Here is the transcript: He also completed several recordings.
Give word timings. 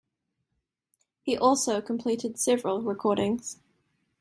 He 1.21 1.37
also 1.37 1.79
completed 1.79 2.39
several 2.39 2.81
recordings. 2.81 3.59